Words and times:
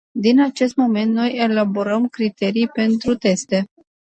Din 0.13 0.41
acel 0.41 0.71
moment, 0.75 1.13
noi 1.13 1.31
elaborăm 1.35 2.07
criteriile 2.07 2.69
pentru 2.73 3.15
teste. 3.15 3.65